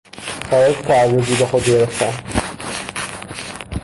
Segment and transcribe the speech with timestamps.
[0.51, 2.13] حالت تعرضی به خود گرفتن